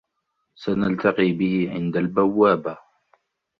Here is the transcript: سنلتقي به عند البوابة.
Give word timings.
سنلتقي 0.55 1.31
به 1.33 1.71
عند 1.73 1.97
البوابة. 1.97 2.77